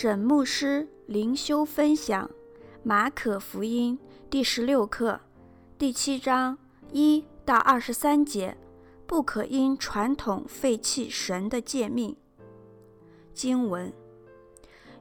[0.00, 2.24] 沈牧师灵修分享
[2.84, 3.98] 《马可福音》
[4.30, 5.18] 第十六课
[5.76, 6.56] 第七章
[6.92, 8.56] 一到二十三节，
[9.08, 12.14] 不可因传统废弃神的诫命。
[13.34, 13.92] 经文：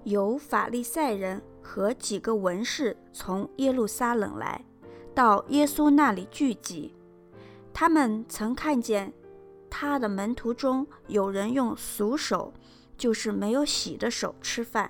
[0.04, 4.66] 有法利赛人和几个文士从耶路撒冷来，
[5.14, 6.96] 到耶稣那里聚集。
[7.72, 9.14] 他们曾看见
[9.70, 12.52] 他的门徒中有人用俗手。
[12.98, 14.90] 就是没有洗的手吃饭。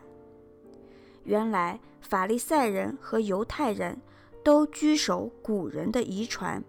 [1.24, 4.00] 原来法利赛人和犹太人
[4.44, 6.64] 都居守古人的遗传，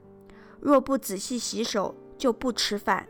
[0.61, 3.09] 若不仔细洗手，就不吃饭。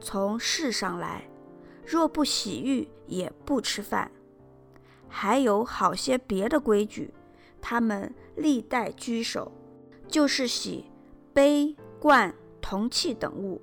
[0.00, 1.28] 从事上来，
[1.86, 4.10] 若不洗浴，也不吃饭。
[5.08, 7.12] 还有好些别的规矩，
[7.60, 9.50] 他们历代居守，
[10.08, 10.84] 就是洗
[11.32, 13.62] 杯、罐、铜器等物。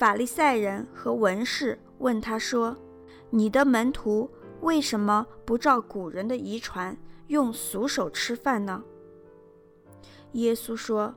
[0.00, 2.74] 法利赛人和文士问他说
[3.28, 4.30] ：“你的门徒
[4.62, 8.82] 为什么不照古人的遗传，用俗手吃饭呢？”
[10.32, 11.14] 耶稣说：“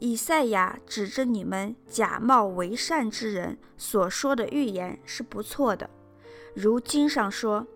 [0.00, 5.90] 以赛亚指着你们假冒为善之人所说的预言是不错的，
[6.54, 7.66] 如经上说：‘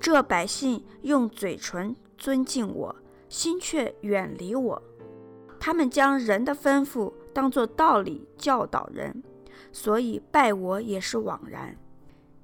[0.00, 2.94] 这百姓用嘴唇尊敬我，
[3.28, 4.80] 心却远离我。
[5.58, 9.24] 他们将人的吩咐当作道理教导人。’”
[9.72, 11.76] 所以拜我也是枉然。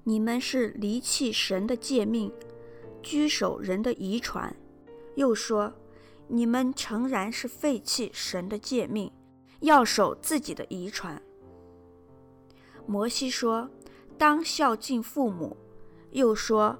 [0.04, 2.32] 你们是离弃神的诫命，
[3.02, 4.54] 居守人的遗传。
[5.14, 5.72] 又说，
[6.28, 9.12] 你们诚然是废弃神的诫命，
[9.60, 11.20] 要守自己的遗传。
[12.86, 13.70] 摩西说，
[14.18, 15.56] 当孝敬父母。
[16.10, 16.78] 又说，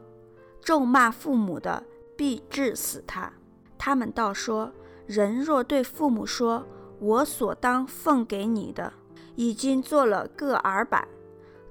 [0.61, 1.85] 咒骂父母的
[2.17, 3.33] 必治死他。
[3.79, 4.73] 他们倒说，
[5.07, 6.67] 人若对父母说，
[6.99, 8.93] 我所当奉给你的。
[9.35, 11.09] 已经做了个耳板，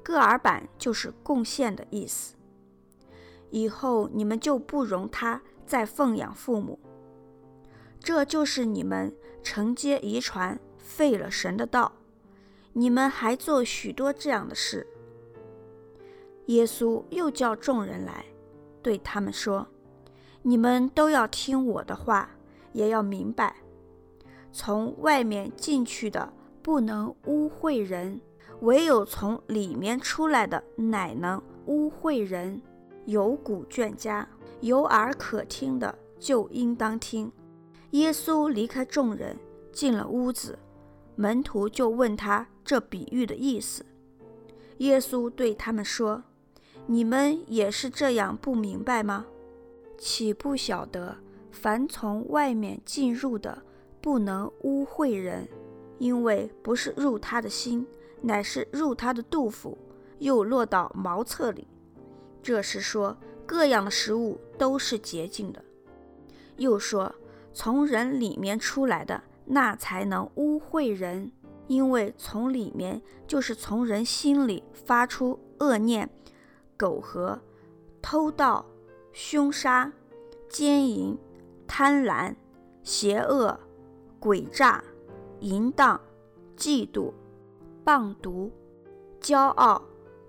[0.04, 2.36] 个耳板就是贡献的意思。
[3.50, 6.80] 以后你们就不容他再奉养父母，
[8.00, 9.14] 这就是你们
[9.44, 11.94] 承接遗传，废了神的道。
[12.74, 14.88] 你们还做许多这样的事。
[16.46, 18.26] 耶稣又叫众人来，
[18.82, 19.68] 对他们说
[20.42, 22.32] ：“你们都要听我的话，
[22.72, 23.58] 也要明白，
[24.52, 28.22] 从外面进去的。”不能污秽人，
[28.62, 32.62] 唯有从里面出来的，乃能污秽人。
[33.06, 34.28] 有古卷家，
[34.62, 37.32] 有耳可听的，就应当听。
[37.92, 39.36] 耶稣离开众人，
[39.74, 40.58] 进了屋子，
[41.16, 43.84] 门徒就问他这比喻的意思。
[44.78, 46.24] 耶稣对他们说
[46.86, 49.26] ：“你们也是这样不明白吗？
[49.98, 51.18] 岂不晓得，
[51.52, 53.64] 凡从外面进入的，
[54.00, 55.48] 不能污秽人。”
[56.02, 57.86] 因为不是入他的心，
[58.22, 59.78] 乃是入他的肚腹，
[60.18, 61.68] 又落到茅厕里。
[62.42, 65.64] 这是说，各样的食物都是洁净的。
[66.58, 67.14] 又说，
[67.54, 71.32] 从人里面出来的，那才能污秽人。
[71.68, 76.10] 因为从里面，就是从人心里发出恶念、
[76.76, 77.40] 苟合、
[78.02, 78.66] 偷盗、
[79.14, 79.94] 凶杀、
[80.50, 81.16] 奸淫、
[81.68, 82.36] 贪婪、
[82.82, 83.60] 邪恶、
[84.20, 84.84] 诡诈。
[85.42, 86.00] 淫荡、
[86.56, 87.12] 嫉妒、
[87.84, 88.50] 谤讟、
[89.20, 89.82] 骄傲、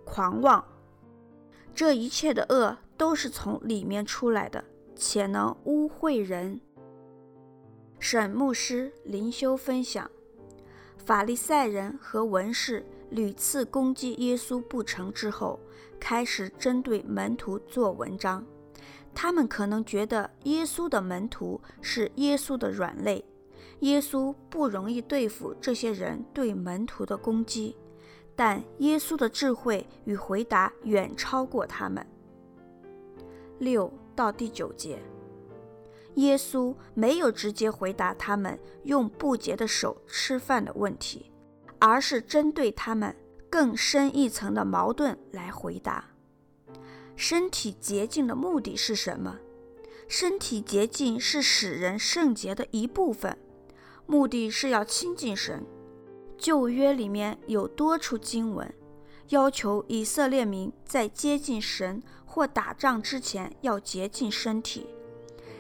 [0.04, 0.64] 狂妄，
[1.74, 4.64] 这一切的恶都是从里面出来的，
[4.96, 6.60] 且能污秽人。
[7.98, 10.10] 沈牧师灵修分享：
[10.96, 15.60] 法利赛人和文士屡次攻击耶稣不成之后，
[16.00, 18.44] 开始针对门徒做文章。
[19.14, 23.22] 他们可能觉得耶稣的门徒是耶稣的软肋。
[23.82, 27.76] 耶稣不容易对付这些人对门徒的攻击，
[28.36, 32.06] 但耶稣的智慧与回答远超过他们。
[33.58, 35.02] 六到第九节，
[36.14, 41.32] 耶稣没有直接回答他们用不洁的手吃饭的问题，
[41.80, 43.12] 而是针对他们
[43.50, 46.04] 更深一层的矛盾来回答。
[47.16, 49.40] 身体洁净的目的是什么？
[50.06, 53.36] 身体洁净是使人圣洁的一部分。
[54.06, 55.64] 目的是要亲近神。
[56.36, 58.74] 旧约里面有多处经文，
[59.28, 64.88] 要求以色列民在接近神或打仗之前要洁净身体。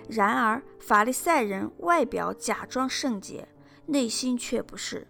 [0.08, 3.46] 然而法利赛人外表假装圣洁，
[3.86, 5.06] 内心却不是。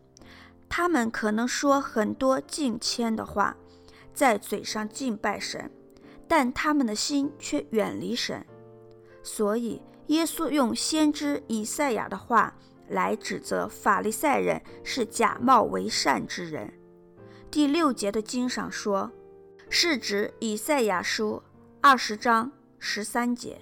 [0.69, 3.56] 他们可能说很多敬谦的话，
[4.12, 5.70] 在嘴上敬拜神，
[6.29, 8.44] 但他们的心却远离神。
[9.23, 12.55] 所以耶稣用先知以赛亚的话。
[12.92, 16.72] 来指责法利赛人是假冒为善之人。
[17.50, 19.10] 第六节的经上说，
[19.68, 21.42] 是指以赛亚书
[21.80, 23.60] 二十章十三节。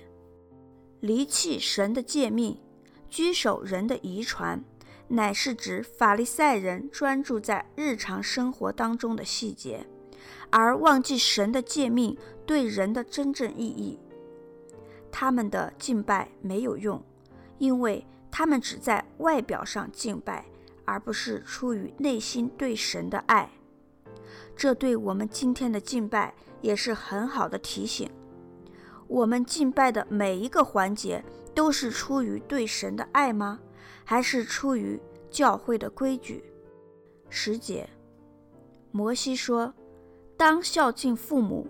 [1.00, 2.60] 离弃神的诫命，
[3.08, 4.62] 拘守人的遗传，
[5.08, 9.86] 乃是指法利赛人专注在日常生活当中的细节，
[10.50, 13.98] 而忘记神的诫命对人的真正意义。
[15.10, 17.02] 他们的敬拜没有用，
[17.58, 18.06] 因为
[18.40, 20.46] 他们只在外表上敬拜，
[20.86, 23.50] 而不是出于内心对神的爱。
[24.56, 26.32] 这对我们今天的敬拜
[26.62, 28.10] 也是很好的提醒。
[29.06, 31.22] 我们敬拜的每一个环节
[31.54, 33.60] 都是出于对神的爱吗？
[34.06, 34.98] 还是出于
[35.30, 36.42] 教会的规矩？
[37.28, 37.90] 十节，
[38.90, 39.74] 摩西说
[40.38, 41.68] ：“当孝敬父母。”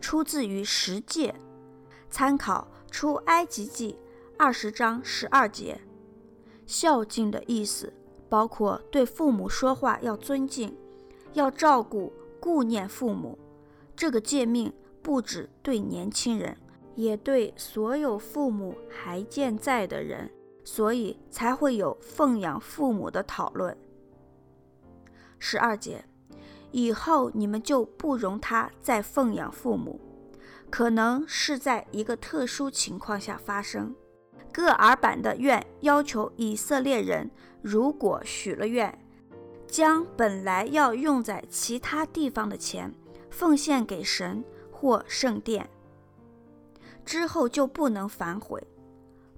[0.00, 1.34] 出自于十诫，
[2.08, 3.98] 参考出埃及记
[4.38, 5.78] 二十章十二节。
[6.68, 7.92] 孝敬的意思
[8.28, 10.72] 包括对父母说话要尊敬，
[11.32, 13.36] 要照顾、顾念父母。
[13.96, 14.72] 这个诫命
[15.02, 16.56] 不只对年轻人。
[16.94, 20.28] 也对所有父母还健在的人，
[20.64, 23.78] 所以才会有奉养父母的讨论。
[25.38, 26.04] 十二节，
[26.72, 30.00] 以后你们就不容他再奉养父母，
[30.70, 33.94] 可能是在一个特殊情况下发生。
[34.58, 37.30] 个尔版的愿要求以色列人，
[37.62, 38.98] 如果许了愿，
[39.68, 42.92] 将本来要用在其他地方的钱
[43.30, 45.70] 奉献给神或圣殿。
[47.04, 48.60] 之后就不能反悔，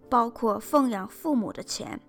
[0.08, 2.00] 包括奉养父母的钱。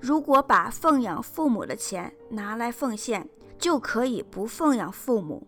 [0.00, 3.28] 如果把奉养父母的钱拿来奉献，
[3.58, 5.46] 就可以不奉养父母，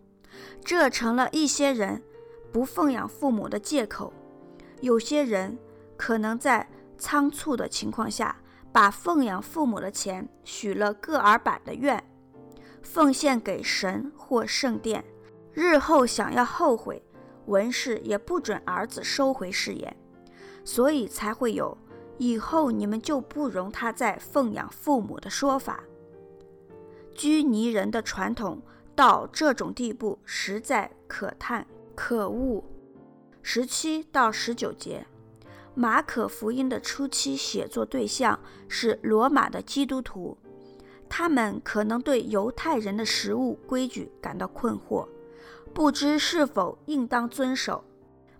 [0.65, 2.03] 这成了一些人
[2.51, 4.11] 不奉养父母的借口。
[4.81, 5.57] 有些人
[5.95, 6.67] 可能在
[6.99, 8.35] 仓促的情况下，
[8.71, 12.03] 把奉养父母的钱许了个尔版的愿，
[12.83, 15.03] 奉献给神或圣殿，
[15.53, 17.01] 日后想要后悔。
[17.45, 19.97] 文氏也不准儿子收回誓言，
[20.63, 21.75] 所以才会有
[22.19, 25.83] 以后你们就不容他再奉养父母的说法。
[27.15, 28.61] 拘泥人的传统
[28.95, 32.63] 到这种地步，实在可叹可恶。
[33.41, 35.07] 十七到十九节，
[35.79, 38.37] 马可福音的初期写作对象
[38.67, 40.37] 是罗马的基督徒，
[41.07, 45.07] 他们可能对犹太人的食物规矩感到困惑。
[45.73, 47.81] 不知是否应当遵守。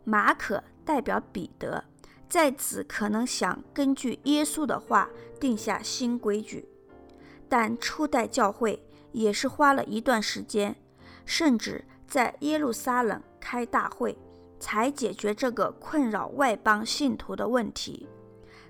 [0.04, 1.82] 马可代表彼得，
[2.28, 5.10] 在此可能想根据耶稣的话
[5.40, 6.68] 定下新规矩，
[7.48, 10.76] 但初代教会也是花了一段时间，
[11.24, 14.18] 甚至在耶路撒冷开大会，
[14.60, 18.08] 才解决这个困扰外邦信徒的问题。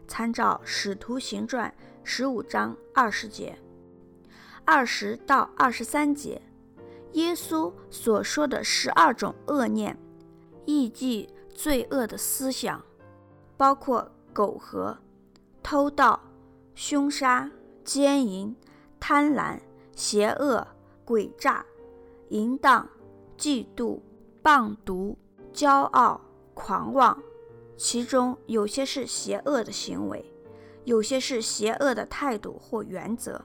[0.08, 3.58] 参照《使徒行传》十五章二十节，
[4.66, 6.42] 二十到二十三节。
[7.14, 9.98] 耶稣所说的十二种恶念，
[10.66, 12.84] 意即罪恶的思想，
[13.58, 14.98] 包括苟合、
[15.64, 16.20] 偷盗、
[16.76, 17.50] 凶杀、
[17.84, 18.56] 奸淫、
[19.00, 19.60] 贪婪、
[19.96, 20.66] 邪恶、
[21.06, 21.66] 诡诈、
[22.30, 22.88] 淫荡、
[23.38, 24.00] 嫉妒、
[24.44, 25.16] 谤讟、
[25.54, 26.22] 骄傲、
[26.54, 27.22] 狂妄。
[27.78, 30.34] 其中有些是邪恶的行为，
[30.84, 33.42] 有些是邪恶的态度或原则，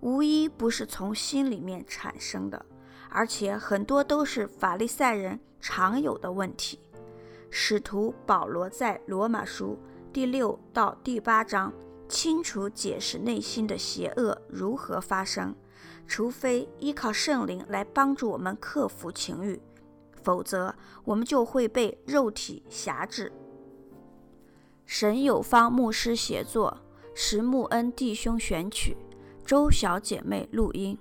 [0.00, 2.66] 无一不是从心里面产生的。
[3.08, 6.80] 而且很多都是法利赛人常有的问题。
[7.48, 9.76] 使徒保罗在罗马书
[10.12, 11.72] 第六到第八章
[12.08, 15.54] 清楚解释内心的邪恶如何发生，
[16.06, 19.60] 除非依靠圣灵来帮助我们克服情欲，
[20.22, 20.74] 否则
[21.04, 23.32] 我们就会被肉体辖制。
[24.86, 26.78] 沈有方牧师写作，
[27.14, 28.96] 石木恩弟兄选曲，
[29.44, 30.98] 周小姐妹录音。